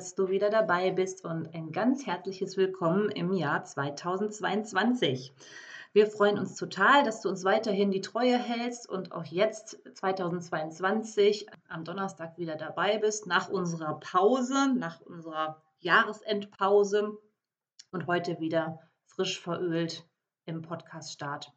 [0.00, 5.34] Dass du wieder dabei bist und ein ganz herzliches Willkommen im Jahr 2022.
[5.92, 11.48] Wir freuen uns total, dass du uns weiterhin die Treue hältst und auch jetzt 2022
[11.68, 17.18] am Donnerstag wieder dabei bist, nach unserer Pause, nach unserer Jahresendpause
[17.90, 20.08] und heute wieder frisch verölt
[20.46, 21.52] im Podcast-Start.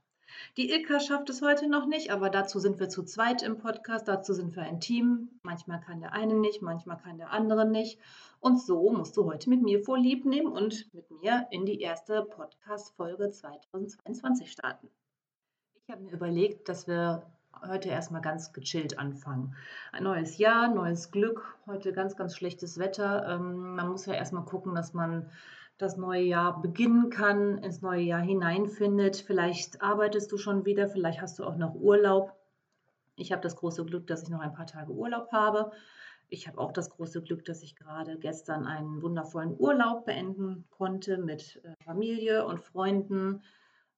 [0.57, 4.07] Die Ilka schafft es heute noch nicht, aber dazu sind wir zu zweit im Podcast,
[4.07, 5.29] dazu sind wir ein Team.
[5.43, 7.99] Manchmal kann der eine nicht, manchmal kann der andere nicht.
[8.39, 12.23] Und so musst du heute mit mir vorlieb nehmen und mit mir in die erste
[12.23, 14.89] Podcast-Folge 2022 starten.
[15.85, 17.25] Ich habe mir überlegt, dass wir
[17.67, 19.55] heute erstmal ganz gechillt anfangen.
[19.91, 23.27] Ein neues Jahr, neues Glück, heute ganz, ganz schlechtes Wetter.
[23.27, 25.29] Ähm, man muss ja erstmal gucken, dass man
[25.83, 29.17] das neue Jahr beginnen kann, ins neue Jahr hineinfindet.
[29.17, 32.33] Vielleicht arbeitest du schon wieder, vielleicht hast du auch noch Urlaub.
[33.17, 35.71] Ich habe das große Glück, dass ich noch ein paar Tage Urlaub habe.
[36.29, 41.17] Ich habe auch das große Glück, dass ich gerade gestern einen wundervollen Urlaub beenden konnte
[41.17, 43.43] mit äh, Familie und Freunden.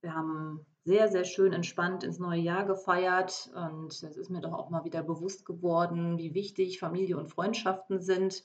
[0.02, 4.54] Wir haben sehr, sehr schön entspannt ins neue Jahr gefeiert und es ist mir doch
[4.54, 8.44] auch mal wieder bewusst geworden, wie wichtig Familie und Freundschaften sind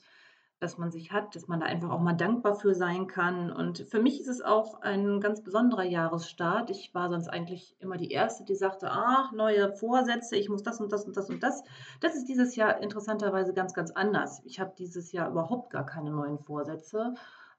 [0.61, 3.51] dass man sich hat, dass man da einfach auch mal dankbar für sein kann.
[3.51, 6.69] Und für mich ist es auch ein ganz besonderer Jahresstart.
[6.69, 10.79] Ich war sonst eigentlich immer die Erste, die sagte, ach, neue Vorsätze, ich muss das
[10.79, 11.63] und das und das und das.
[11.99, 14.43] Das ist dieses Jahr interessanterweise ganz, ganz anders.
[14.45, 17.15] Ich habe dieses Jahr überhaupt gar keine neuen Vorsätze.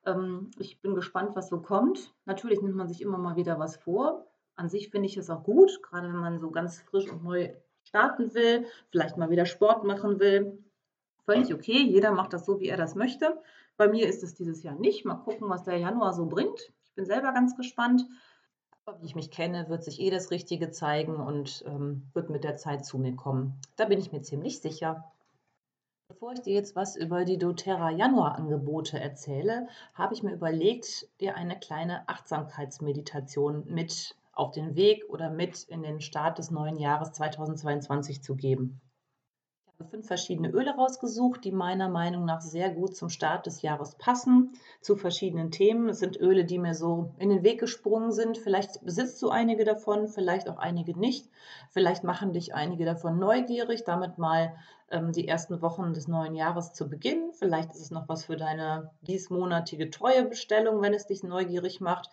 [0.06, 2.15] Ähm, ich bin gespannt, was so kommt.
[2.25, 4.28] Natürlich nimmt man sich immer mal wieder was vor.
[4.54, 7.53] An sich finde ich es auch gut, gerade wenn man so ganz frisch und neu
[7.82, 10.62] starten will, vielleicht mal wieder Sport machen will
[11.25, 13.41] Völlig okay, jeder macht das so, wie er das möchte.
[13.77, 15.05] Bei mir ist es dieses Jahr nicht.
[15.05, 16.72] Mal gucken, was der Januar so bringt.
[16.84, 18.06] Ich bin selber ganz gespannt.
[18.84, 22.43] Aber wie ich mich kenne, wird sich eh das Richtige zeigen und ähm, wird mit
[22.43, 23.60] der Zeit zu mir kommen.
[23.77, 25.12] Da bin ich mir ziemlich sicher.
[26.09, 31.37] Bevor ich dir jetzt was über die doTERRA Januar-Angebote erzähle, habe ich mir überlegt, dir
[31.37, 37.12] eine kleine Achtsamkeitsmeditation mit auf den Weg oder mit in den Start des neuen Jahres
[37.12, 38.81] 2022 zu geben
[39.84, 44.53] fünf verschiedene Öle rausgesucht, die meiner Meinung nach sehr gut zum Start des Jahres passen,
[44.81, 45.88] zu verschiedenen Themen.
[45.88, 48.38] Es sind Öle, die mir so in den Weg gesprungen sind.
[48.38, 51.28] Vielleicht besitzt du einige davon, vielleicht auch einige nicht.
[51.71, 54.54] Vielleicht machen dich einige davon neugierig, damit mal
[54.91, 57.32] ähm, die ersten Wochen des neuen Jahres zu beginnen.
[57.32, 62.10] Vielleicht ist es noch was für deine diesmonatige Treuebestellung, wenn es dich neugierig macht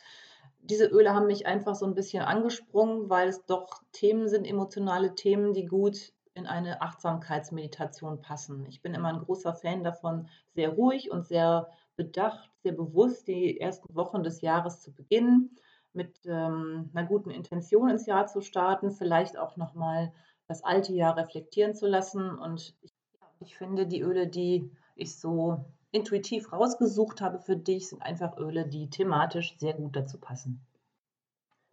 [0.62, 5.16] diese Öle haben mich einfach so ein bisschen angesprungen, weil es doch Themen sind, emotionale
[5.16, 8.66] Themen, die gut in eine Achtsamkeitsmeditation passen.
[8.68, 13.60] Ich bin immer ein großer Fan davon, sehr ruhig und sehr bedacht, sehr bewusst die
[13.60, 15.52] ersten Wochen des Jahres zu beginnen,
[15.94, 20.14] mit ähm, einer guten Intention ins Jahr zu starten, vielleicht auch nochmal
[20.48, 22.32] das alte Jahr reflektieren zu lassen.
[22.38, 22.94] Und ich,
[23.42, 28.66] ich finde, die Öle, die ich so intuitiv rausgesucht habe für dich, sind einfach Öle,
[28.66, 30.66] die thematisch sehr gut dazu passen.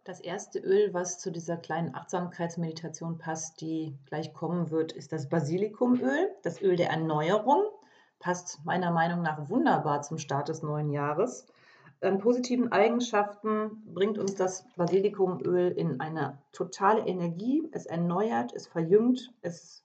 [0.07, 5.27] Das erste Öl, was zu dieser kleinen Achtsamkeitsmeditation passt, die gleich kommen wird, ist das
[5.27, 7.65] Basilikumöl, das Öl der Erneuerung.
[8.17, 11.45] Passt meiner Meinung nach wunderbar zum Start des neuen Jahres.
[11.99, 17.67] An positiven Eigenschaften bringt uns das Basilikumöl in eine totale Energie.
[17.73, 19.83] Es erneuert, es verjüngt, es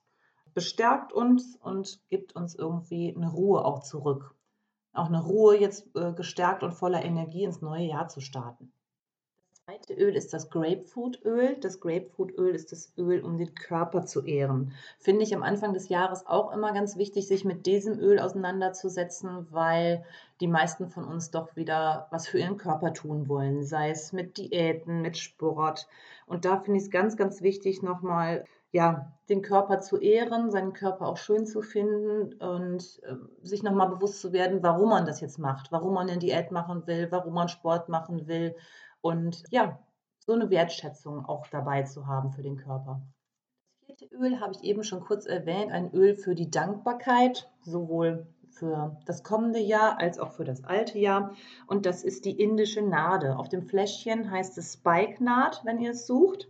[0.54, 4.36] bestärkt uns und gibt uns irgendwie eine Ruhe auch zurück.
[4.92, 8.72] Auch eine Ruhe, jetzt äh, gestärkt und voller Energie ins neue Jahr zu starten
[9.64, 11.56] zweite Öl ist das Grapefruitöl.
[11.60, 14.72] Das Grapefruitöl ist das Öl, um den Körper zu ehren.
[14.98, 19.46] Finde ich am Anfang des Jahres auch immer ganz wichtig, sich mit diesem Öl auseinanderzusetzen,
[19.50, 20.04] weil
[20.40, 24.36] die meisten von uns doch wieder was für ihren Körper tun wollen, sei es mit
[24.36, 25.86] Diäten, mit Sport.
[26.26, 30.72] Und da finde ich es ganz, ganz wichtig, nochmal ja, den Körper zu ehren, seinen
[30.72, 35.20] Körper auch schön zu finden und äh, sich nochmal bewusst zu werden, warum man das
[35.20, 38.56] jetzt macht, warum man eine Diät machen will, warum man Sport machen will
[39.02, 39.78] und ja,
[40.18, 43.02] so eine Wertschätzung auch dabei zu haben für den Körper.
[43.80, 48.26] Das vierte Öl habe ich eben schon kurz erwähnt, ein Öl für die Dankbarkeit, sowohl
[48.48, 51.34] für das kommende Jahr als auch für das alte Jahr.
[51.66, 53.36] Und das ist die indische Nade.
[53.36, 56.48] Auf dem Fläschchen heißt es Spike-Naht, wenn ihr es sucht.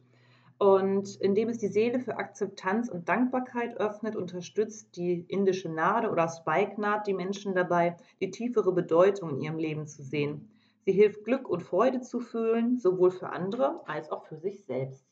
[0.59, 6.29] Und indem es die Seele für Akzeptanz und Dankbarkeit öffnet, unterstützt die indische Nade oder
[6.29, 10.52] Spikenard die Menschen dabei, die tiefere Bedeutung in ihrem Leben zu sehen.
[10.85, 15.05] Sie hilft Glück und Freude zu fühlen, sowohl für andere als auch für sich selbst.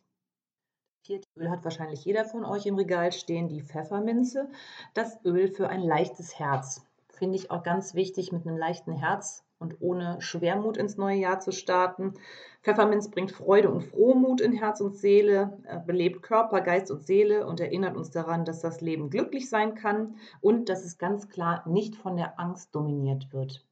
[1.02, 4.48] Vierte Öl hat wahrscheinlich jeder von euch im Regal stehen, die Pfefferminze.
[4.94, 6.84] Das Öl für ein leichtes Herz.
[7.08, 11.38] Finde ich auch ganz wichtig, mit einem leichten Herz und ohne Schwermut ins neue Jahr
[11.38, 12.14] zu starten.
[12.62, 17.60] Pfefferminz bringt Freude und Frohmut in Herz und Seele, belebt Körper, Geist und Seele und
[17.60, 21.94] erinnert uns daran, dass das Leben glücklich sein kann und dass es ganz klar nicht
[21.94, 23.64] von der Angst dominiert wird.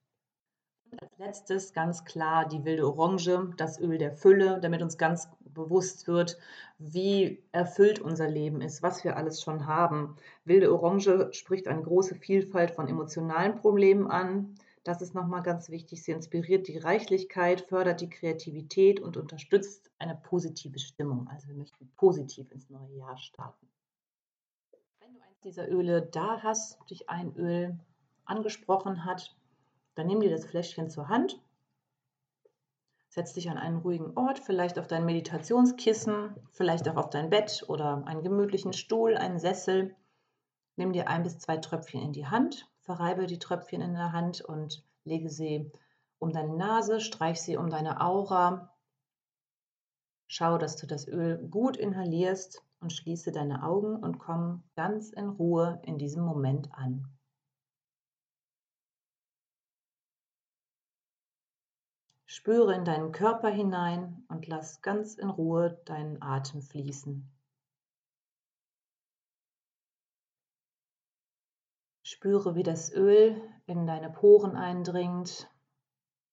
[1.00, 6.06] Als letztes ganz klar die wilde Orange, das Öl der Fülle, damit uns ganz bewusst
[6.06, 6.38] wird,
[6.78, 10.16] wie erfüllt unser Leben ist, was wir alles schon haben.
[10.44, 14.54] Wilde Orange spricht eine große Vielfalt von emotionalen Problemen an.
[14.84, 16.02] Das ist nochmal ganz wichtig.
[16.02, 21.28] Sie inspiriert die Reichlichkeit, fördert die Kreativität und unterstützt eine positive Stimmung.
[21.28, 23.68] Also wir möchten positiv ins neue Jahr starten.
[25.00, 27.78] Wenn du eins dieser Öle da hast, dich ein Öl
[28.24, 29.36] angesprochen hat,
[29.98, 31.40] dann nimm dir das Fläschchen zur Hand,
[33.08, 37.64] setz dich an einen ruhigen Ort, vielleicht auf dein Meditationskissen, vielleicht auch auf dein Bett
[37.68, 39.94] oder einen gemütlichen Stuhl, einen Sessel.
[40.76, 44.40] Nimm dir ein bis zwei Tröpfchen in die Hand Verreibe die Tröpfchen in der Hand
[44.40, 45.70] und lege sie
[46.18, 48.72] um deine Nase, streich sie um deine Aura.
[50.26, 55.28] Schau, dass du das Öl gut inhalierst und schließe deine Augen und komm ganz in
[55.28, 57.17] Ruhe in diesem Moment an.
[62.38, 67.28] Spüre in deinen Körper hinein und lass ganz in Ruhe deinen Atem fließen.
[72.04, 75.50] Spüre, wie das Öl in deine Poren eindringt,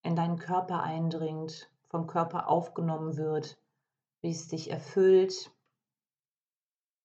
[0.04, 3.58] in deinen Körper eindringt, vom Körper aufgenommen wird,
[4.22, 5.52] wie es dich erfüllt,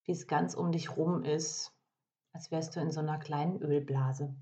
[0.05, 1.73] wie es ganz um dich rum ist,
[2.35, 4.37] als wärst du in so einer kleinen Ölblase.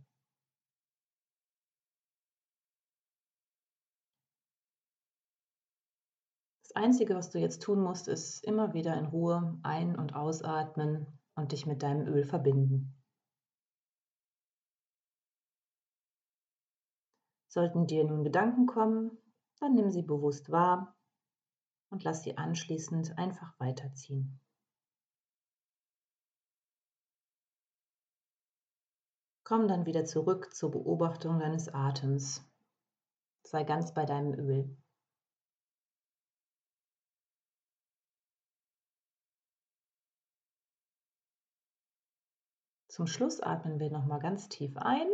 [6.78, 11.50] Einzige, was du jetzt tun musst, ist immer wieder in Ruhe ein- und ausatmen und
[11.50, 12.94] dich mit deinem Öl verbinden.
[17.48, 19.10] Sollten dir nun Gedanken kommen,
[19.58, 20.96] dann nimm sie bewusst wahr
[21.90, 24.40] und lass sie anschließend einfach weiterziehen.
[29.42, 32.44] Komm dann wieder zurück zur Beobachtung deines Atems.
[33.42, 34.76] Sei ganz bei deinem Öl.
[42.98, 45.06] Zum Schluss atmen wir nochmal ganz tief ein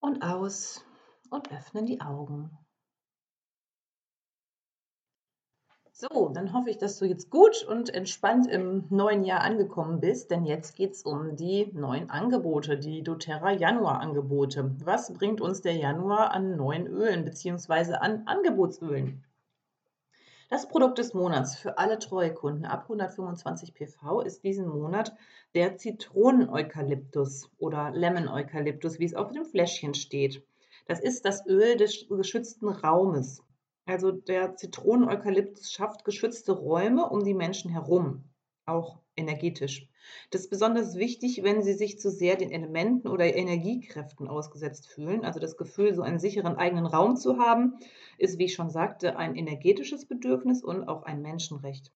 [0.00, 0.84] und aus
[1.30, 2.50] und öffnen die Augen.
[5.92, 10.30] So, dann hoffe ich, dass du jetzt gut und entspannt im neuen Jahr angekommen bist,
[10.30, 14.76] denn jetzt geht es um die neuen Angebote, die doTERRA Januar-Angebote.
[14.84, 17.94] Was bringt uns der Januar an neuen Ölen bzw.
[17.94, 19.24] an Angebotsölen?
[20.48, 25.12] Das Produkt des Monats für alle Treuekunden ab 125 PV ist diesen Monat
[25.54, 30.46] der Zitronen-Eukalyptus oder Lemon-Eukalyptus, wie es auf dem Fläschchen steht.
[30.86, 33.42] Das ist das Öl des geschützten Raumes.
[33.86, 38.22] Also der Zitronen-Eukalyptus schafft geschützte Räume um die Menschen herum,
[38.66, 39.88] auch energetisch.
[40.30, 45.24] Das ist besonders wichtig, wenn sie sich zu sehr den Elementen oder Energiekräften ausgesetzt fühlen.
[45.24, 47.78] Also das Gefühl, so einen sicheren eigenen Raum zu haben,
[48.18, 51.92] ist, wie ich schon sagte, ein energetisches Bedürfnis und auch ein Menschenrecht.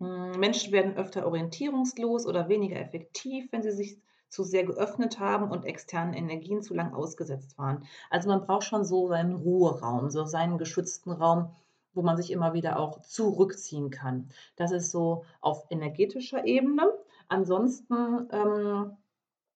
[0.00, 3.98] Hm, Menschen werden öfter orientierungslos oder weniger effektiv, wenn sie sich
[4.28, 7.84] zu sehr geöffnet haben und externen Energien zu lang ausgesetzt waren.
[8.10, 11.54] Also man braucht schon so seinen Ruheraum, so seinen geschützten Raum,
[11.96, 14.28] wo man sich immer wieder auch zurückziehen kann.
[14.54, 16.92] Das ist so auf energetischer Ebene.
[17.28, 18.96] Ansonsten ähm,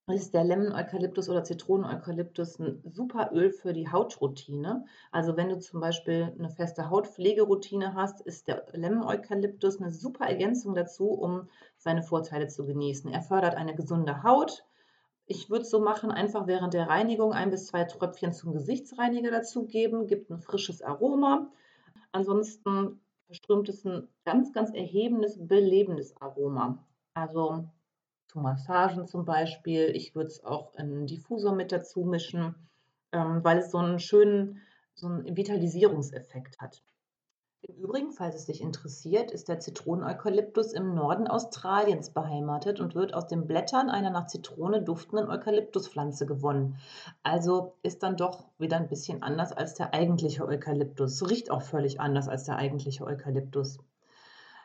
[0.08, 4.84] ist der Lemon-Eukalyptus oder Zitronen-Eukalyptus ein super Öl für die Hautroutine.
[5.12, 10.74] Also wenn du zum Beispiel eine feste Hautpflegeroutine hast, ist der Lemon-Eukalyptus eine super Ergänzung
[10.74, 13.12] dazu, um seine Vorteile zu genießen.
[13.12, 14.64] Er fördert eine gesunde Haut.
[15.26, 19.30] Ich würde es so machen, einfach während der Reinigung ein bis zwei Tröpfchen zum Gesichtsreiniger
[19.30, 21.52] dazugeben, gibt ein frisches Aroma.
[22.12, 26.84] Ansonsten verströmt es ein ganz, ganz erhebendes, belebendes Aroma.
[27.14, 27.68] Also
[28.28, 29.90] zu Massagen zum Beispiel.
[29.94, 32.54] Ich würde es auch in Diffusor mit dazu mischen,
[33.12, 34.60] ähm, weil es so einen schönen
[34.94, 36.82] so einen Vitalisierungseffekt hat.
[37.62, 43.12] Im Übrigen, falls es dich interessiert, ist der Zitronen-Eukalyptus im Norden Australiens beheimatet und wird
[43.12, 46.78] aus den Blättern einer nach Zitrone duftenden Eukalyptuspflanze gewonnen.
[47.22, 51.28] Also ist dann doch wieder ein bisschen anders als der eigentliche Eukalyptus.
[51.28, 53.78] Riecht auch völlig anders als der eigentliche Eukalyptus.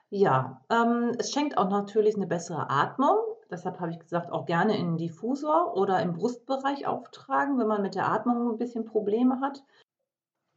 [0.10, 3.18] Ja, ähm, es schenkt auch natürlich eine bessere Atmung.
[3.52, 7.82] Deshalb habe ich gesagt, auch gerne in den Diffusor oder im Brustbereich auftragen, wenn man
[7.82, 9.64] mit der Atmung ein bisschen Probleme hat.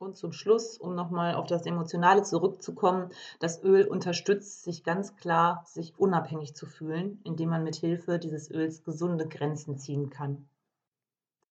[0.00, 5.64] Und zum Schluss, um nochmal auf das Emotionale zurückzukommen, das Öl unterstützt sich ganz klar,
[5.66, 10.48] sich unabhängig zu fühlen, indem man mit Hilfe dieses Öls gesunde Grenzen ziehen kann.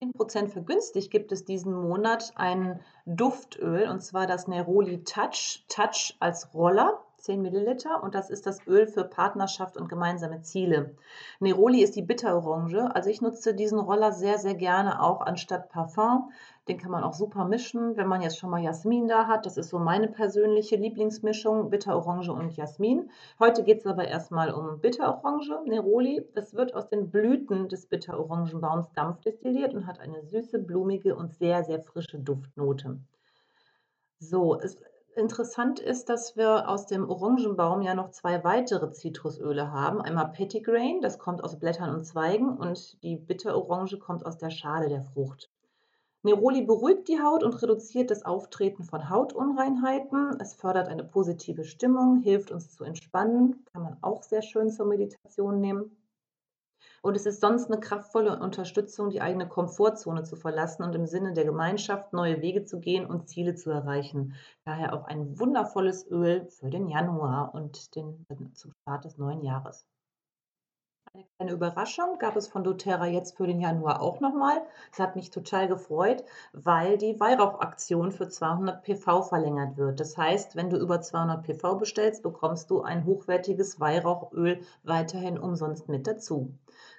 [0.01, 6.53] 10% vergünstigt gibt es diesen Monat ein Duftöl und zwar das Neroli Touch, Touch als
[6.53, 7.03] Roller.
[7.27, 10.95] 10 Milliliter und das ist das Öl für Partnerschaft und gemeinsame Ziele.
[11.41, 16.31] Neroli ist die Bitterorange, also ich nutze diesen Roller sehr, sehr gerne auch anstatt Parfum.
[16.69, 19.45] Den kann man auch super mischen, wenn man jetzt schon mal Jasmin da hat.
[19.45, 23.09] Das ist so meine persönliche Lieblingsmischung, Bitterorange und Jasmin.
[23.39, 26.25] Heute geht es aber erstmal um Bitterorange, Neroli.
[26.33, 31.33] Es wird aus den Blüten des Bitterorangenbaums Dampf destilliert und hat eine süße, blumige und
[31.33, 33.01] sehr, sehr frische Duftnote.
[34.19, 34.77] So, es
[35.17, 39.99] Interessant ist, dass wir aus dem Orangenbaum ja noch zwei weitere Zitrusöle haben.
[39.99, 44.89] Einmal Pettigrain, das kommt aus Blättern und Zweigen und die Bitterorange kommt aus der Schale
[44.89, 45.49] der Frucht.
[46.21, 50.39] Neroli beruhigt die Haut und reduziert das Auftreten von Hautunreinheiten.
[50.39, 54.85] Es fördert eine positive Stimmung, hilft uns zu entspannen, kann man auch sehr schön zur
[54.85, 55.97] Meditation nehmen.
[57.07, 61.31] Und es ist sonst eine kraftvolle Unterstützung, die eigene Komfortzone zu verlassen und im Sinne
[61.31, 64.33] der Gemeinschaft neue Wege zu gehen und Ziele zu erreichen.
[64.65, 69.87] Daher auch ein wundervolles Öl für den Januar und den, zum Start des neuen Jahres.
[71.17, 74.61] Eine kleine Überraschung gab es von doTERRA jetzt für den Januar auch nochmal.
[74.91, 79.99] Das hat mich total gefreut, weil die Weihrauchaktion für 200 PV verlängert wird.
[79.99, 85.89] Das heißt, wenn du über 200 PV bestellst, bekommst du ein hochwertiges Weihrauchöl weiterhin umsonst
[85.89, 86.53] mit dazu.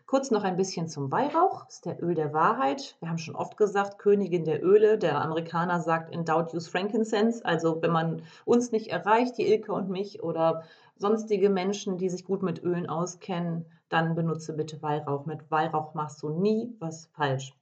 [0.07, 1.67] Kurz noch ein bisschen zum Weihrauch.
[1.67, 2.97] Das ist der Öl der Wahrheit.
[2.99, 4.99] Wir haben schon oft gesagt, Königin der Öle.
[4.99, 7.45] Der Amerikaner sagt in Doubt use frankincense.
[7.45, 10.65] Also wenn man uns nicht erreicht, die Ilke und mich oder
[10.97, 15.27] sonstige Menschen, die sich gut mit Ölen auskennen, dann benutze bitte Weihrauch.
[15.27, 17.55] Mit Weihrauch machst du nie was falsch.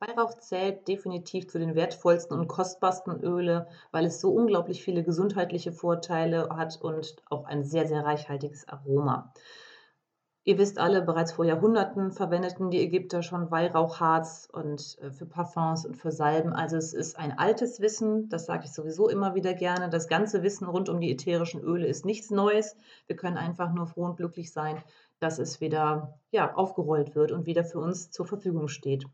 [0.00, 5.72] Weihrauch zählt definitiv zu den wertvollsten und kostbarsten Öle, weil es so unglaublich viele gesundheitliche
[5.72, 9.32] Vorteile hat und auch ein sehr, sehr reichhaltiges Aroma.
[10.46, 15.86] Ihr wisst alle, bereits vor Jahrhunderten verwendeten die Ägypter schon Weihrauchharz und äh, für Parfums
[15.86, 16.52] und für Salben.
[16.52, 19.88] Also es ist ein altes Wissen, das sage ich sowieso immer wieder gerne.
[19.88, 22.76] Das ganze Wissen rund um die ätherischen Öle ist nichts Neues.
[23.06, 24.76] Wir können einfach nur froh und glücklich sein,
[25.20, 29.04] dass es wieder ja, aufgerollt wird und wieder für uns zur Verfügung steht.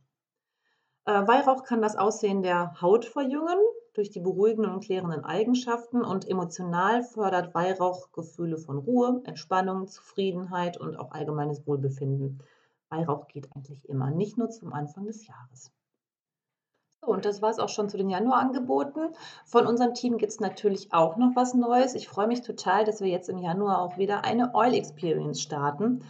[1.04, 3.58] Äh, Weihrauch kann das Aussehen der Haut verjüngen
[3.94, 10.76] durch die beruhigenden und klärenden Eigenschaften und emotional fördert Weihrauch Gefühle von Ruhe, Entspannung, Zufriedenheit
[10.78, 12.40] und auch allgemeines Wohlbefinden.
[12.88, 15.72] Weihrauch geht eigentlich immer, nicht nur zum Anfang des Jahres.
[17.02, 19.08] Und das war es auch schon zu den Januarangeboten.
[19.46, 21.94] Von unserem Team gibt es natürlich auch noch was Neues.
[21.94, 26.02] Ich freue mich total, dass wir jetzt im Januar auch wieder eine Oil Experience starten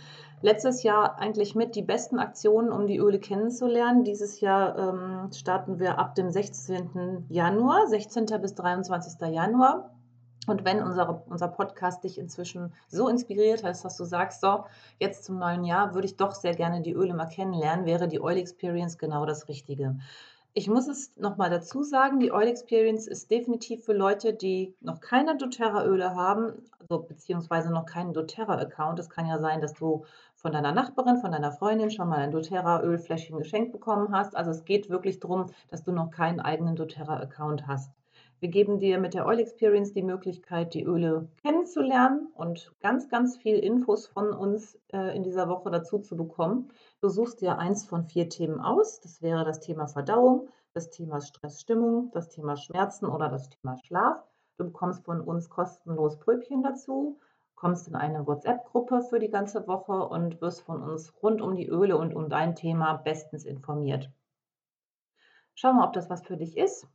[0.42, 4.04] letztes Jahr eigentlich mit die besten Aktionen, um die Öle kennenzulernen.
[4.04, 7.26] Dieses Jahr ähm, starten wir ab dem 16.
[7.28, 8.26] Januar, 16.
[8.40, 9.20] bis 23.
[9.28, 9.90] Januar.
[10.46, 14.64] Und wenn unser, unser Podcast dich inzwischen so inspiriert hat, dass du sagst, so,
[14.98, 18.20] jetzt zum neuen Jahr würde ich doch sehr gerne die Öle mal kennenlernen, wäre die
[18.20, 19.96] Oil Experience genau das Richtige.
[20.52, 25.00] Ich muss es nochmal dazu sagen, die Oil Experience ist definitiv für Leute, die noch
[25.00, 28.98] keine doTERRA-Öle haben, also beziehungsweise noch keinen doTERRA-Account.
[28.98, 30.04] Es kann ja sein, dass du
[30.34, 34.36] von deiner Nachbarin, von deiner Freundin schon mal ein doTERRA-Ölfläschchen geschenkt bekommen hast.
[34.36, 37.92] Also es geht wirklich darum, dass du noch keinen eigenen doTERRA-Account hast.
[38.40, 43.36] Wir geben dir mit der Oil Experience die Möglichkeit, die Öle kennenzulernen und ganz, ganz
[43.36, 46.72] viel Infos von uns äh, in dieser Woche dazu zu bekommen.
[47.02, 48.98] Du suchst dir eins von vier Themen aus.
[49.00, 54.26] Das wäre das Thema Verdauung, das Thema Stressstimmung, das Thema Schmerzen oder das Thema Schlaf.
[54.56, 57.18] Du bekommst von uns kostenlos Pröbchen dazu,
[57.56, 61.68] kommst in eine WhatsApp-Gruppe für die ganze Woche und wirst von uns rund um die
[61.68, 64.10] Öle und um dein Thema bestens informiert.
[65.54, 66.88] Schau mal, ob das was für dich ist.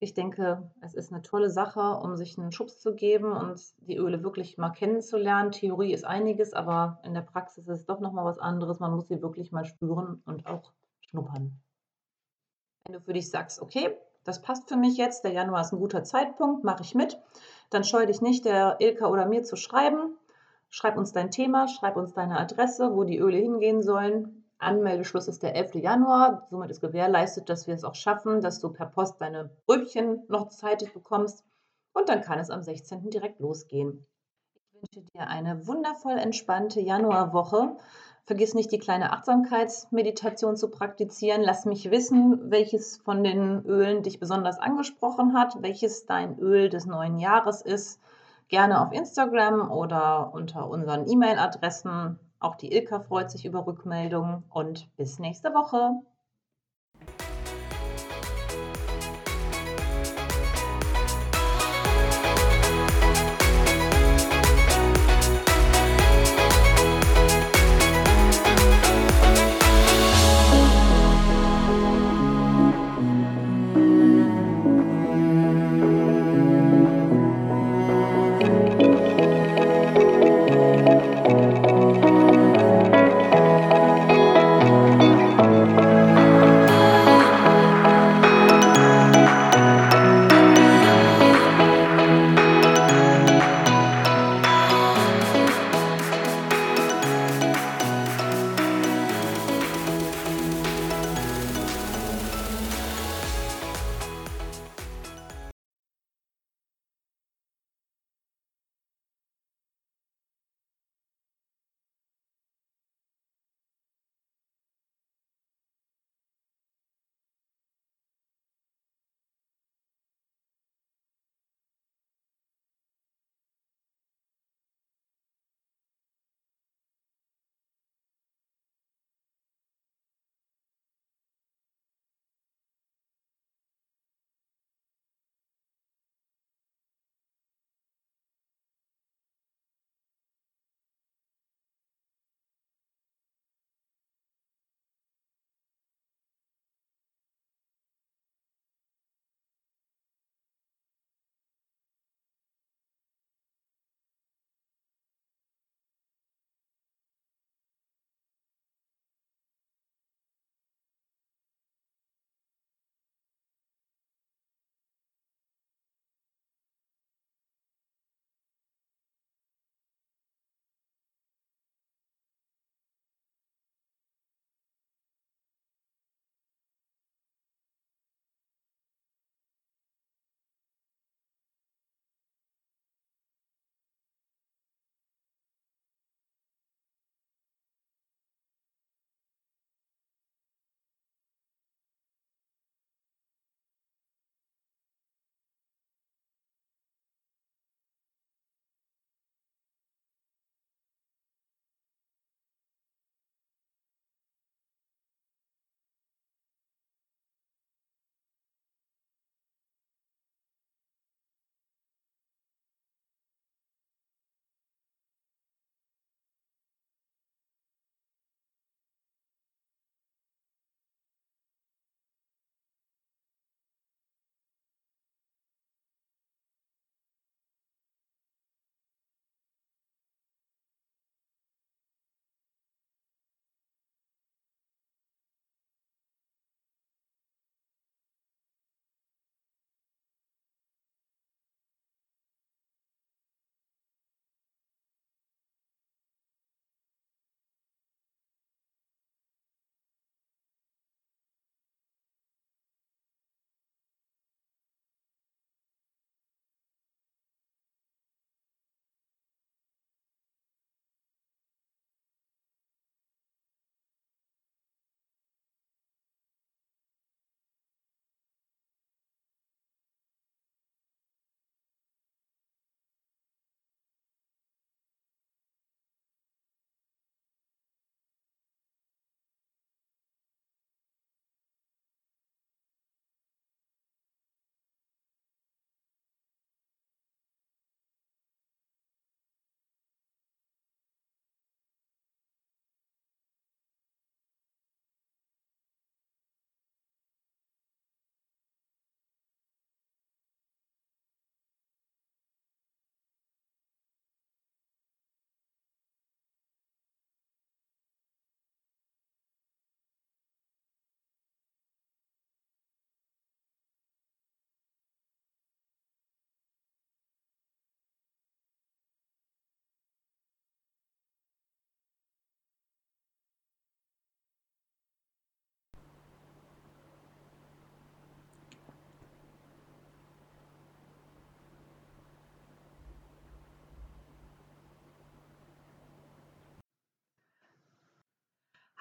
[0.00, 3.96] Ich denke, es ist eine tolle Sache, um sich einen Schubs zu geben und die
[3.96, 5.50] Öle wirklich mal kennenzulernen.
[5.50, 8.78] Theorie ist einiges, aber in der Praxis ist es doch noch mal was anderes.
[8.78, 11.60] Man muss sie wirklich mal spüren und auch schnuppern.
[12.86, 15.78] Wenn du für dich sagst: „Okay, das passt für mich jetzt, der Januar ist ein
[15.80, 17.20] guter Zeitpunkt, mache ich mit“,
[17.70, 20.16] dann scheue dich nicht, der Ilka oder mir zu schreiben.
[20.70, 24.37] Schreib uns dein Thema, schreib uns deine Adresse, wo die Öle hingehen sollen.
[24.58, 25.76] Anmeldeschluss ist der 11.
[25.76, 26.46] Januar.
[26.50, 30.48] Somit ist gewährleistet, dass wir es auch schaffen, dass du per Post deine Röbchen noch
[30.48, 31.44] zeitig bekommst.
[31.94, 33.10] und dann kann es am 16.
[33.10, 34.06] direkt losgehen.
[34.54, 37.76] Ich wünsche dir eine wundervoll entspannte Januarwoche.
[38.28, 41.42] Vergiss nicht, die kleine Achtsamkeitsmeditation zu praktizieren.
[41.42, 46.86] Lass mich wissen, welches von den Ölen dich besonders angesprochen hat, welches dein Öl des
[46.86, 48.00] neuen Jahres ist.
[48.48, 52.20] Gerne auf Instagram oder unter unseren E-Mail-Adressen.
[52.40, 56.00] Auch die Ilka freut sich über Rückmeldungen und bis nächste Woche.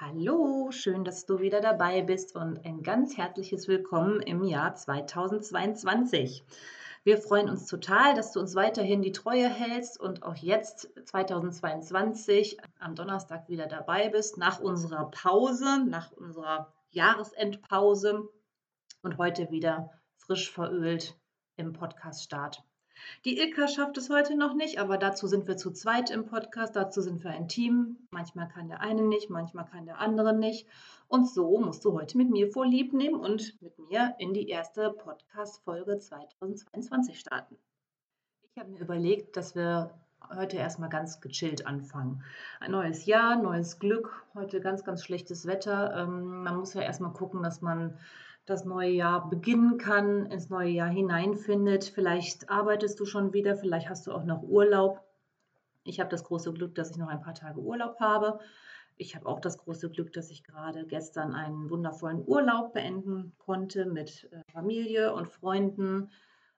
[0.09, 6.45] Hallo, schön, dass du wieder dabei bist und ein ganz herzliches Willkommen im Jahr 2022.
[7.03, 12.57] Wir freuen uns total, dass du uns weiterhin die Treue hältst und auch jetzt 2022
[12.79, 18.29] am Donnerstag wieder dabei bist, nach unserer Pause, nach unserer Jahresendpause
[19.01, 21.17] und heute wieder frisch verölt
[21.57, 22.63] im Podcast-Start.
[23.25, 26.75] Die Ilka schafft es heute noch nicht, aber dazu sind wir zu zweit im Podcast,
[26.75, 27.97] dazu sind wir ein Team.
[28.11, 30.67] Manchmal kann der eine nicht, manchmal kann der andere nicht.
[31.07, 34.91] Und so musst du heute mit mir vorlieb nehmen und mit mir in die erste
[34.91, 37.57] Podcast-Folge 2022 starten.
[38.51, 39.91] Ich habe mir überlegt, dass wir
[40.35, 42.23] heute erstmal ganz gechillt anfangen.
[42.59, 45.95] Ein neues Jahr, neues Glück, heute ganz, ganz schlechtes Wetter.
[45.95, 47.97] Ähm, man muss ja erstmal gucken, dass man
[48.47, 51.83] das neue Jahr beginnen kann, ins neue Jahr hineinfindet.
[51.83, 55.03] Vielleicht arbeitest du schon wieder, vielleicht hast du auch noch Urlaub.
[55.83, 58.39] Ich habe das große Glück, dass ich noch ein paar Tage Urlaub habe.
[58.95, 63.85] Ich habe auch das große Glück, dass ich gerade gestern einen wundervollen Urlaub beenden konnte
[63.85, 66.09] mit äh, Familie und Freunden.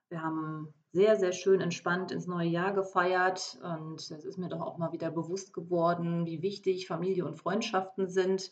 [0.09, 4.61] Wir haben sehr, sehr schön entspannt ins neue Jahr gefeiert und es ist mir doch
[4.61, 8.51] auch mal wieder bewusst geworden, wie wichtig Familie und Freundschaften sind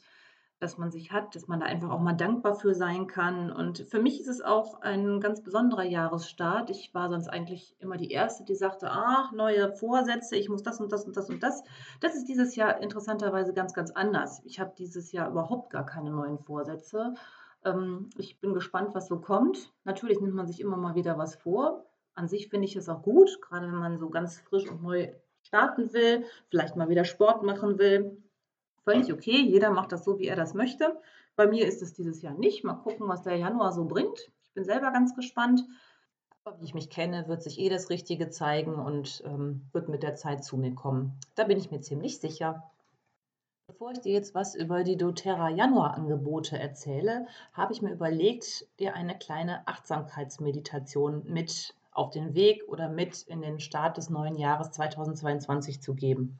[0.60, 3.52] dass man sich hat, dass man da einfach auch mal dankbar für sein kann.
[3.52, 6.72] Und für mich ist es auch ein ganz besonderer Jahresstart.
[6.72, 10.80] Ich war sonst eigentlich immer die Erste, die sagte, ach, neue Vorsätze, ich muss das
[10.80, 11.64] und das und das und das.
[12.00, 14.42] Das ist dieses Jahr interessanterweise ganz, ganz anders.
[14.46, 17.14] Ich habe dieses Jahr überhaupt gar keine neuen Vorsätze.
[17.64, 19.72] Ähm, ich bin gespannt, was so kommt.
[19.84, 21.86] Natürlich nimmt man sich immer mal wieder was vor.
[22.16, 25.14] An sich finde ich es auch gut, gerade wenn man so ganz frisch und neu
[25.44, 28.18] starten will, vielleicht mal wieder Sport machen will
[28.88, 30.98] Völlig okay, jeder macht das so, wie er das möchte.
[31.36, 32.64] Bei mir ist es dieses Jahr nicht.
[32.64, 34.32] Mal gucken, was der Januar so bringt.
[34.46, 35.66] Ich bin selber ganz gespannt.
[36.46, 40.04] Aber wie ich mich kenne, wird sich eh das Richtige zeigen und ähm, wird mit
[40.04, 41.20] der Zeit zu mir kommen.
[41.36, 42.64] Da bin ich mir ziemlich sicher.
[43.68, 48.96] Bevor ich dir jetzt was über die doTERRA Januar-Angebote erzähle, habe ich mir überlegt, dir
[48.96, 54.72] eine kleine Achtsamkeitsmeditation mit auf den Weg oder mit in den Start des neuen Jahres
[54.72, 56.40] 2022 zu geben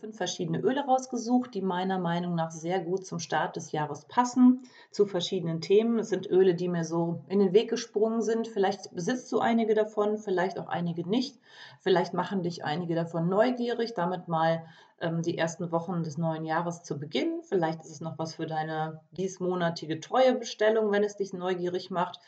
[0.00, 4.60] fünf verschiedene Öle rausgesucht, die meiner Meinung nach sehr gut zum Start des Jahres passen,
[4.90, 5.98] zu verschiedenen Themen.
[5.98, 8.48] Es sind Öle, die mir so in den Weg gesprungen sind.
[8.48, 11.38] Vielleicht besitzt du einige davon, vielleicht auch einige nicht.
[11.80, 14.66] Vielleicht machen dich einige davon neugierig, damit mal
[15.00, 17.40] ähm, die ersten Wochen des neuen Jahres zu beginnen.
[17.42, 22.20] Vielleicht ist es noch was für deine diesmonatige Treuebestellung, wenn es dich neugierig macht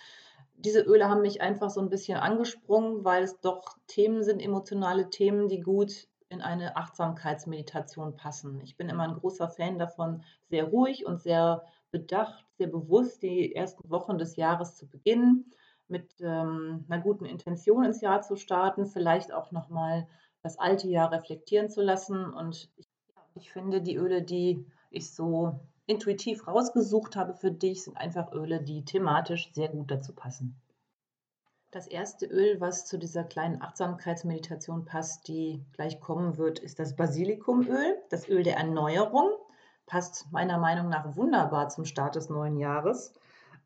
[0.56, 5.08] diese Öle haben mich einfach so ein bisschen angesprungen, weil es doch Themen sind, emotionale
[5.08, 8.60] Themen, die gut in eine Achtsamkeitsmeditation passen.
[8.62, 13.54] Ich bin immer ein großer Fan davon, sehr ruhig und sehr bedacht, sehr bewusst die
[13.54, 15.50] ersten Wochen des Jahres zu beginnen,
[15.88, 20.06] mit ähm, einer guten Intention ins Jahr zu starten, vielleicht auch nochmal
[20.42, 22.32] das alte Jahr reflektieren zu lassen.
[22.32, 22.88] Und ich,
[23.34, 28.62] ich finde, die Öle, die ich so intuitiv rausgesucht habe für dich, sind einfach Öle,
[28.62, 30.54] die thematisch sehr gut dazu passen.
[31.72, 36.96] Das erste Öl, was zu dieser kleinen Achtsamkeitsmeditation passt, die gleich kommen wird, ist das
[36.96, 39.30] Basilikumöl, das Öl der Erneuerung.
[39.86, 43.14] Passt meiner Meinung nach wunderbar zum Start des neuen Jahres.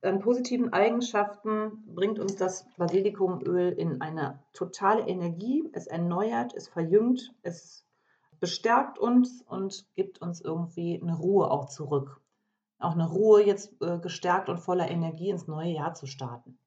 [0.03, 5.67] An positiven Eigenschaften bringt uns das Basilikumöl in eine totale Energie.
[5.73, 7.87] Es erneuert, es verjüngt, es
[8.39, 12.21] bestärkt uns und gibt uns irgendwie eine Ruhe auch zurück.
[12.79, 16.59] Auch eine Ruhe, jetzt äh, gestärkt und voller Energie ins neue Jahr zu starten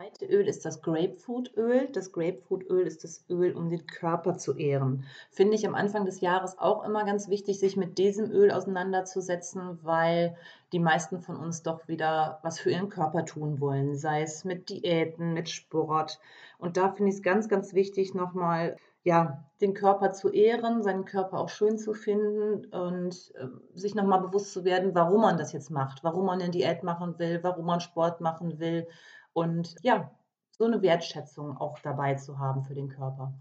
[0.00, 1.88] zweite Öl ist das Grapefruitöl.
[1.92, 5.04] Das Grapefruitöl ist das Öl, um den Körper zu ehren.
[5.30, 9.78] Finde ich am Anfang des Jahres auch immer ganz wichtig, sich mit diesem Öl auseinanderzusetzen,
[9.82, 10.38] weil
[10.72, 14.70] die meisten von uns doch wieder was für ihren Körper tun wollen, sei es mit
[14.70, 16.18] Diäten, mit Sport.
[16.56, 21.04] Und da finde ich es ganz, ganz wichtig, nochmal ja, den Körper zu ehren, seinen
[21.04, 25.52] Körper auch schön zu finden und äh, sich nochmal bewusst zu werden, warum man das
[25.52, 28.86] jetzt macht, warum man eine Diät machen will, warum man Sport machen will
[29.32, 30.10] und ja,
[30.50, 33.32] so eine Wertschätzung auch dabei zu haben für den Körper.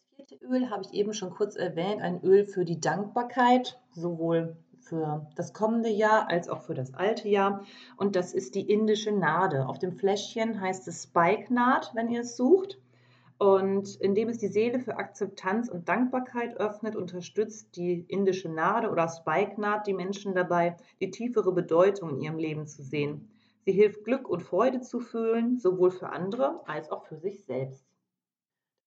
[0.00, 4.56] Das vierte Öl habe ich eben schon kurz erwähnt, ein Öl für die Dankbarkeit, sowohl
[4.80, 7.64] für das kommende Jahr als auch für das alte Jahr.
[7.96, 9.66] Und das ist die indische Nade.
[9.68, 12.80] Auf dem Fläschchen heißt es Spike-Naht, wenn ihr es sucht.
[13.38, 19.08] Und indem es die Seele für Akzeptanz und Dankbarkeit öffnet, unterstützt die indische Nade oder
[19.08, 23.30] Spike-Naht die Menschen dabei, die tiefere Bedeutung in ihrem Leben zu sehen.
[23.64, 27.84] Sie hilft Glück und Freude zu fühlen, sowohl für andere als auch für sich selbst.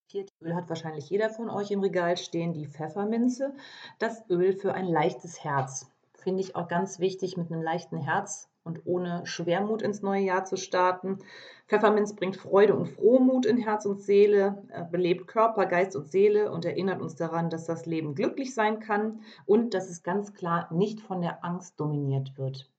[0.07, 3.53] Vierte Öl hat wahrscheinlich jeder von euch im Regal stehen, die Pfefferminze.
[3.99, 5.89] Das Öl für ein leichtes Herz.
[6.15, 7.37] Finde ich auch ganz wichtig.
[7.37, 11.19] Mit einem leichten Herz und ohne Schwermut ins neue Jahr zu starten.
[11.67, 16.65] Pfefferminz bringt Freude und Frohmut in Herz und Seele, belebt Körper, Geist und Seele und
[16.65, 20.99] erinnert uns daran, dass das Leben glücklich sein kann und dass es ganz klar nicht
[20.99, 22.70] von der Angst dominiert wird.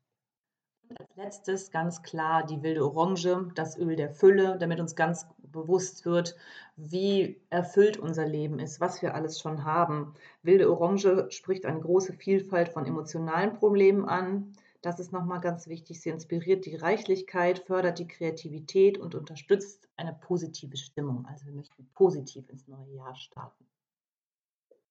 [0.99, 6.05] Als letztes ganz klar die wilde Orange, das Öl der Fülle, damit uns ganz bewusst
[6.05, 6.37] wird,
[6.77, 10.15] wie erfüllt unser Leben ist, was wir alles schon haben.
[10.43, 14.53] Wilde Orange spricht eine große Vielfalt von emotionalen Problemen an.
[14.81, 16.01] Das ist nochmal ganz wichtig.
[16.01, 21.27] Sie inspiriert die Reichlichkeit, fördert die Kreativität und unterstützt eine positive Stimmung.
[21.27, 23.65] Also wir möchten positiv ins neue Jahr starten.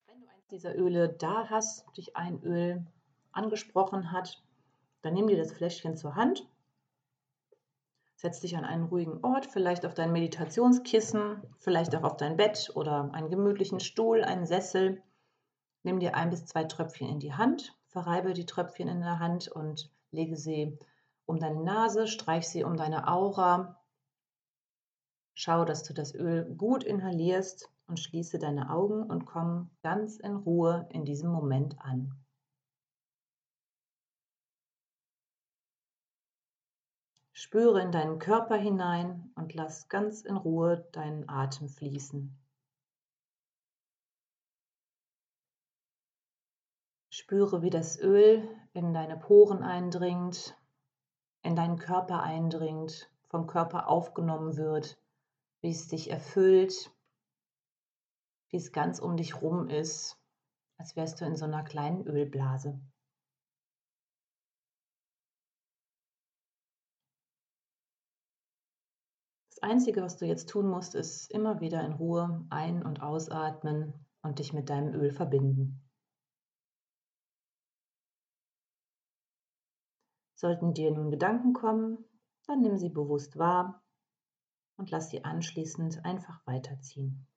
[0.08, 2.86] Wenn du eins dieser Öle da hast, dich ein Öl
[3.34, 4.42] angesprochen hat,
[5.02, 6.48] dann nimm dir das Fläschchen zur Hand,
[8.16, 12.72] setz dich an einen ruhigen Ort, vielleicht auf dein Meditationskissen, vielleicht auch auf dein Bett
[12.76, 15.02] oder einen gemütlichen Stuhl, einen Sessel.
[15.82, 19.48] Nimm dir ein bis zwei Tröpfchen in die Hand, verreibe die Tröpfchen in der Hand
[19.48, 20.78] und lege sie
[21.26, 23.82] um deine Nase, streich sie um deine Aura.
[25.34, 30.36] Schau, dass du das Öl gut inhalierst und schließe deine Augen und komm ganz in
[30.36, 32.16] Ruhe in diesem Moment an.
[37.52, 42.34] Spüre in deinen Körper hinein und lass ganz in Ruhe deinen Atem fließen.
[47.10, 50.58] Spüre, wie das Öl in deine Poren eindringt,
[51.42, 54.98] in deinen Körper eindringt, vom Körper aufgenommen wird,
[55.60, 56.90] wie es dich erfüllt,
[58.48, 60.18] wie es ganz um dich rum ist,
[60.78, 62.80] als wärst du in so einer kleinen Ölblase.
[69.62, 73.94] Einzige, was du jetzt tun musst, ist immer wieder in Ruhe ein- und ausatmen
[74.24, 75.88] und dich mit deinem Öl verbinden.
[80.36, 82.04] Sollten dir nun Gedanken kommen,
[82.48, 83.84] dann nimm sie bewusst wahr
[84.78, 87.28] und lass sie anschließend einfach weiterziehen.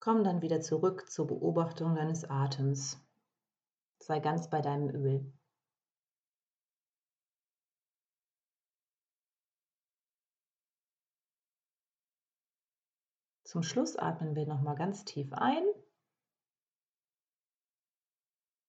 [0.00, 2.98] Komm dann wieder zurück zur Beobachtung deines Atems.
[4.00, 5.32] Sei ganz bei deinem Öl.
[13.50, 15.64] Zum Schluss atmen wir nochmal ganz tief ein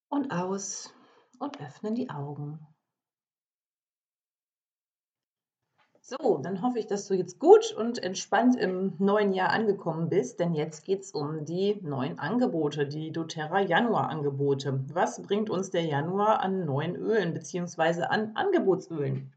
[0.10, 0.92] und aus
[1.38, 2.66] und öffnen die Augen.
[6.02, 10.40] So, dann hoffe ich, dass du jetzt gut und entspannt im neuen Jahr angekommen bist,
[10.40, 14.84] denn jetzt geht es um die neuen Angebote, die doTERRA Januar-Angebote.
[14.96, 18.06] Was bringt uns der Januar an neuen Ölen bzw.
[18.06, 19.32] an Angebotsölen?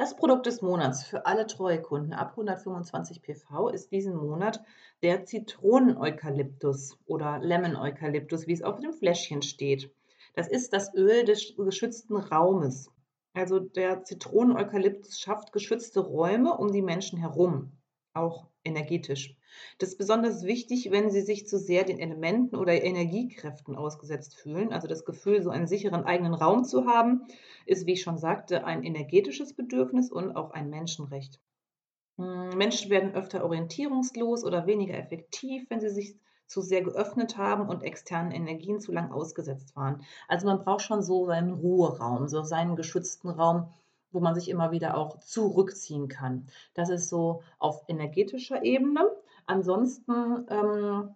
[0.00, 4.62] Das Produkt des Monats für alle Treuekunden ab 125 PV ist diesen Monat
[5.02, 9.94] der Zitronen-Eukalyptus oder Lemon-Eukalyptus, wie es auf dem Fläschchen steht.
[10.32, 12.90] Das ist das Öl des geschützten Raumes.
[13.34, 17.70] Also der Zitronen-Eukalyptus schafft geschützte Räume um die Menschen herum,
[18.14, 19.36] auch energetisch.
[19.78, 24.72] Das ist besonders wichtig, wenn sie sich zu sehr den Elementen oder Energiekräften ausgesetzt fühlen.
[24.72, 27.26] Also das Gefühl, so einen sicheren eigenen Raum zu haben,
[27.66, 31.40] ist, wie ich schon sagte, ein energetisches Bedürfnis und auch ein Menschenrecht.
[32.18, 37.68] Hm, Menschen werden öfter orientierungslos oder weniger effektiv, wenn sie sich zu sehr geöffnet haben
[37.68, 40.02] und externen Energien zu lang ausgesetzt waren.
[40.26, 43.72] Also man braucht schon so seinen Ruheraum, so seinen geschützten Raum,
[44.12, 46.46] wo man sich immer wieder auch zurückziehen kann.
[46.74, 49.10] Das ist so auf energetischer Ebene.
[49.46, 51.14] Ansonsten ähm,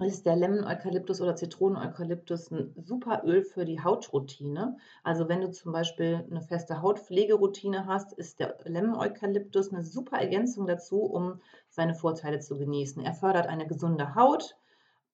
[0.00, 4.76] ist der Lemon-Eukalyptus oder Zitronen-Eukalyptus ein super Öl für die Hautroutine.
[5.02, 10.68] Also wenn du zum Beispiel eine feste Hautpflegeroutine hast, ist der Lemon-Eukalyptus eine super Ergänzung
[10.68, 13.02] dazu, um seine Vorteile zu genießen.
[13.02, 14.56] Er fördert eine gesunde Haut.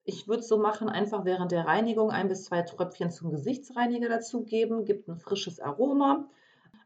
[0.05, 4.85] Ich würde so machen, einfach während der Reinigung ein bis zwei Tröpfchen zum Gesichtsreiniger dazugeben,
[4.85, 6.29] gibt ein frisches Aroma.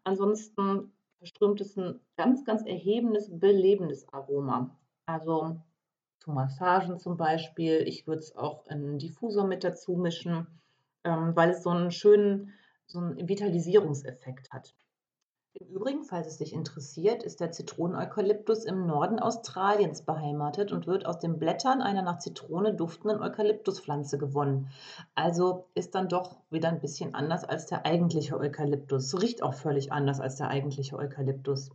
[0.04, 4.76] Ansonsten verströmt es ein ganz, ganz erhebendes, belebendes Aroma.
[5.06, 5.60] Also
[6.18, 7.82] zu Massagen zum Beispiel.
[7.86, 10.46] Ich würde es auch in Diffusor mit dazu mischen,
[11.04, 12.52] ähm, weil es so einen schönen
[12.86, 14.74] so einen Vitalisierungseffekt hat.
[15.60, 21.04] Im Übrigen, falls es dich interessiert, ist der Zitroneneukalyptus im Norden Australiens beheimatet und wird
[21.04, 24.70] aus den Blättern einer nach Zitrone duftenden Eukalyptuspflanze gewonnen.
[25.16, 29.20] Also ist dann doch wieder ein bisschen anders als der eigentliche Eukalyptus.
[29.20, 31.70] Riecht auch völlig anders als der eigentliche Eukalyptus.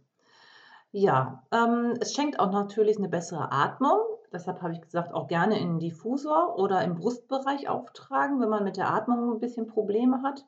[0.93, 3.99] Ja, ähm, es schenkt auch natürlich eine bessere Atmung.
[4.31, 8.63] Deshalb habe ich gesagt, auch gerne in den Diffusor oder im Brustbereich auftragen, wenn man
[8.63, 10.45] mit der Atmung ein bisschen Probleme hat.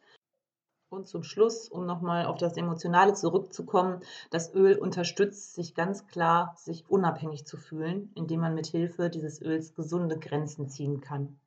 [0.96, 6.54] Und zum Schluss, um nochmal auf das Emotionale zurückzukommen, das Öl unterstützt sich ganz klar,
[6.58, 11.38] sich unabhängig zu fühlen, indem man mit Hilfe dieses Öls gesunde Grenzen ziehen kann.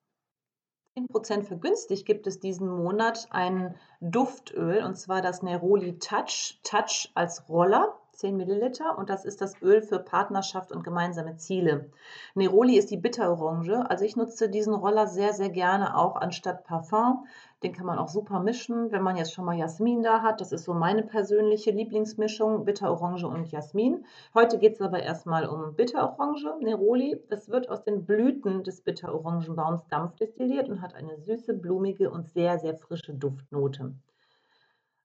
[0.98, 6.60] 10% vergünstigt gibt es diesen Monat ein Duftöl und zwar das Neroli Touch.
[6.62, 11.88] Touch als Roller, 10 Milliliter und das ist das Öl für Partnerschaft und gemeinsame Ziele.
[12.34, 17.26] Neroli ist die Bitterorange, also ich nutze diesen Roller sehr, sehr gerne auch anstatt Parfum.
[17.62, 20.40] Den kann man auch super mischen, wenn man jetzt schon mal Jasmin da hat.
[20.40, 24.04] Das ist so meine persönliche Lieblingsmischung, Bitterorange und Jasmin.
[24.34, 27.22] Heute geht es aber erstmal um Bitterorange, Neroli.
[27.30, 32.58] Das wird aus den Blüten des Bitterorangenbaums dampfdestilliert und hat eine süße, blumige und sehr,
[32.58, 33.94] sehr frische Duftnote.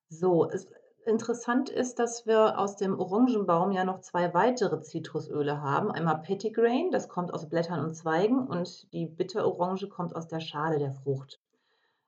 [0.09, 0.67] So, es,
[1.05, 5.91] interessant ist, dass wir aus dem Orangenbaum ja noch zwei weitere Zitrusöle haben.
[5.91, 10.79] Einmal Pettigrain, das kommt aus Blättern und Zweigen und die Bitterorange kommt aus der Schale
[10.79, 11.39] der Frucht.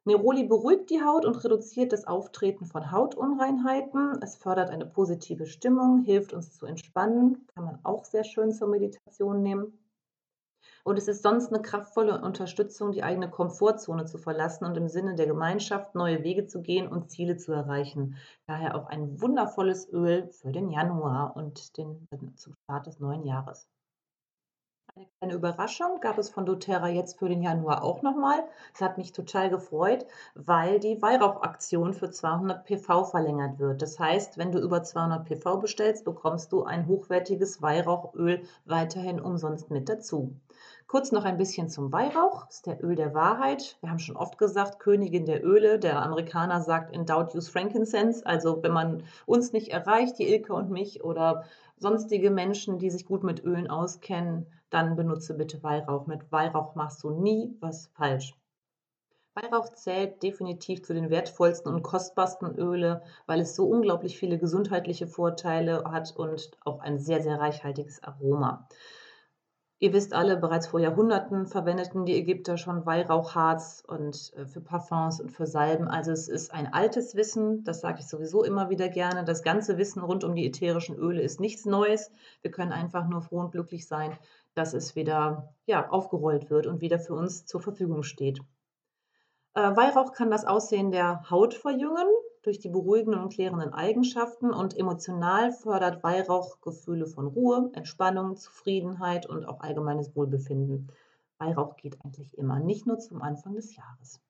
[0.08, 4.19] Neroli beruhigt die Haut und reduziert das Auftreten von Hautunreinheiten.
[4.21, 8.67] Es fördert eine positive Stimmung, hilft uns zu entspannen, kann man auch sehr schön zur
[8.67, 9.79] Meditation nehmen.
[10.88, 15.15] Und es ist sonst eine kraftvolle Unterstützung, die eigene Komfortzone zu verlassen und im Sinne
[15.15, 18.17] der Gemeinschaft neue Wege zu gehen und Ziele zu erreichen.
[18.45, 23.67] Daher auch ein wundervolles Öl für den Januar und den, zum Start des neuen Jahres.
[24.95, 28.43] Eine kleine Überraschung gab es von doTERRA jetzt für den Januar auch nochmal.
[28.74, 33.82] Das hat mich total gefreut, weil die Weihrauchaktion für 200 PV verlängert wird.
[33.82, 39.71] Das heißt, wenn du über 200 PV bestellst, bekommst du ein hochwertiges Weihrauchöl weiterhin umsonst
[39.71, 40.39] mit dazu.
[40.88, 42.45] Kurz noch ein bisschen zum Weihrauch.
[42.45, 43.78] Das ist der Öl der Wahrheit.
[43.82, 45.80] Wir haben schon oft gesagt, Königin der Öle.
[45.80, 48.26] Der Amerikaner sagt in Doubt use frankincense.
[48.26, 51.45] Also wenn man uns nicht erreicht, die Ilke und mich oder
[51.78, 56.06] sonstige Menschen, die sich gut mit Ölen auskennen, dann benutze bitte Weihrauch.
[56.06, 58.36] Mit Weihrauch machst du nie was falsch.
[59.34, 65.08] Weihrauch zählt definitiv zu den wertvollsten und kostbarsten Öle, weil es so unglaublich viele gesundheitliche
[65.08, 68.67] Vorteile hat und auch ein sehr, sehr reichhaltiges Aroma.
[69.79, 75.19] Ihr wisst alle, bereits vor Jahrhunderten verwendeten die Ägypter schon Weihrauchharz und äh, für Parfums
[75.19, 75.89] und für Salben.
[75.89, 79.25] Also es ist ein altes Wissen, das sage ich sowieso immer wieder gerne.
[79.25, 82.09] Das ganze Wissen rund um die ätherischen Öle ist nichts Neues.
[82.41, 84.17] Wir können einfach nur froh und glücklich sein,
[84.53, 88.39] dass es wieder ja, aufgerollt wird und wieder für uns zur Verfügung steht.
[89.55, 92.07] Äh, Weihrauch kann das Aussehen der Haut verjüngen
[92.45, 99.25] durch die beruhigenden und klärenden Eigenschaften und emotional fördert Weihrauch Gefühle von Ruhe, Entspannung, Zufriedenheit
[99.25, 100.89] und auch allgemeines Wohlbefinden.
[101.39, 104.21] Weihrauch geht eigentlich immer, nicht nur zum Anfang des Jahres.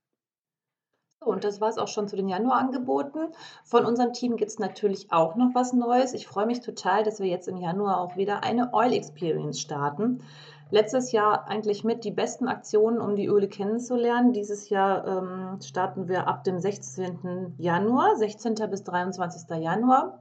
[1.19, 3.33] So, und das war es auch schon zu den Januarangeboten.
[3.63, 6.13] Von unserem Team gibt es natürlich auch noch was Neues.
[6.13, 10.21] Ich freue mich total, dass wir jetzt im Januar auch wieder eine Oil Experience starten
[10.69, 14.33] letztes Jahr eigentlich mit die besten Aktionen, um die Öle kennenzulernen.
[14.33, 17.55] Dieses Jahr ähm, starten wir ab dem 16.
[17.57, 18.55] Januar, 16.
[18.69, 19.57] bis 23.
[19.61, 20.19] Januar.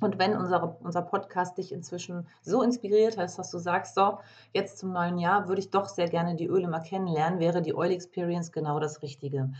[0.00, 4.18] Und wenn unser, unser Podcast dich inzwischen so inspiriert hat, dass du sagst, so,
[4.54, 7.74] jetzt zum neuen Jahr würde ich doch sehr gerne die Öle mal kennenlernen, wäre die
[7.74, 9.50] Oil Experience genau das Richtige.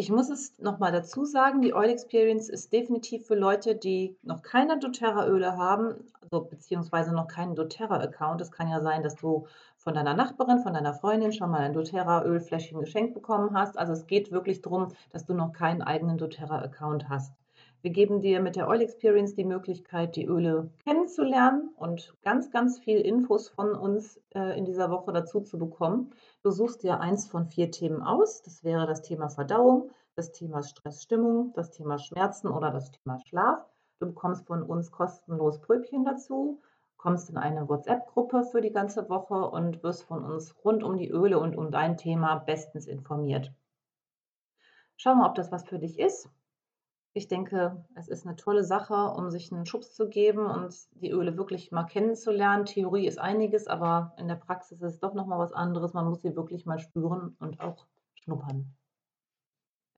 [0.00, 4.42] Ich muss es nochmal dazu sagen, die Oil Experience ist definitiv für Leute, die noch
[4.42, 8.40] keine doTERRA-Öle haben, also beziehungsweise noch keinen doTERRA-Account.
[8.40, 11.72] Es kann ja sein, dass du von deiner Nachbarin, von deiner Freundin schon mal ein
[11.72, 13.78] doTERRA-Ölfläschchen geschenkt bekommen hast.
[13.78, 17.32] Also es geht wirklich darum, dass du noch keinen eigenen doTERRA-Account hast.
[17.80, 22.80] Wir geben dir mit der Oil Experience die Möglichkeit, die Öle kennenzulernen und ganz, ganz
[22.80, 26.10] viel Infos von uns äh, in dieser Woche dazu zu bekommen.
[26.42, 28.42] Du suchst dir eins von vier Themen aus.
[28.42, 33.64] Das wäre das Thema Verdauung, das Thema Stressstimmung, das Thema Schmerzen oder das Thema Schlaf.
[34.00, 36.60] Du bekommst von uns kostenlos Pröbchen dazu
[36.98, 41.08] kommst in eine WhatsApp-Gruppe für die ganze Woche und wirst von uns rund um die
[41.08, 43.52] Öle und um dein Thema bestens informiert.
[44.96, 46.28] Schau mal, ob das was für dich ist.
[47.14, 51.10] Ich denke, es ist eine tolle Sache, um sich einen Schubs zu geben und die
[51.10, 52.64] Öle wirklich mal kennenzulernen.
[52.64, 55.94] Theorie ist einiges, aber in der Praxis ist es doch nochmal was anderes.
[55.94, 58.74] Man muss sie wirklich mal spüren und auch schnuppern.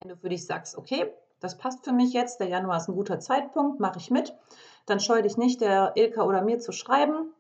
[0.00, 2.94] Wenn du für dich sagst, okay, das passt für mich jetzt, der Januar ist ein
[2.94, 4.34] guter Zeitpunkt, mache ich mit,
[4.86, 7.32] dann scheu dich nicht, der Ilka oder mir zu schreiben.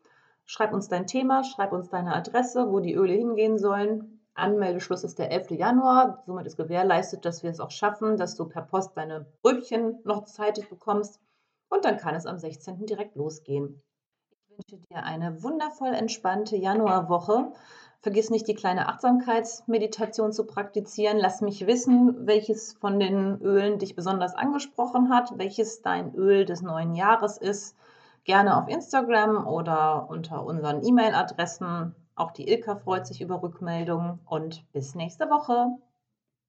[0.44, 4.20] Schreib uns dein Thema, schreib uns deine Adresse, wo die Öle hingehen sollen.
[4.34, 5.50] Anmeldeschluss ist der 11.
[5.52, 6.22] Januar.
[6.26, 10.24] Somit ist gewährleistet, dass wir es auch schaffen, dass du per Post deine Bröbchen noch
[10.24, 11.20] zeitig bekommst.
[11.68, 12.86] Und dann kann es am 16.
[12.86, 13.82] direkt losgehen.
[14.30, 17.52] Ich wünsche dir eine wundervoll entspannte Januarwoche.
[18.02, 21.18] Vergiss nicht, die kleine Achtsamkeitsmeditation zu praktizieren.
[21.18, 26.62] Lass mich wissen, welches von den Ölen dich besonders angesprochen hat, welches dein Öl des
[26.62, 27.76] neuen Jahres ist.
[28.24, 31.94] Gerne auf Instagram oder unter unseren E-Mail-Adressen.
[32.14, 35.66] Auch die Ilka freut sich über Rückmeldungen und bis nächste Woche.